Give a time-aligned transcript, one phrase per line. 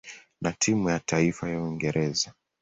[0.41, 2.33] na timu ya taifa ya Uingereza.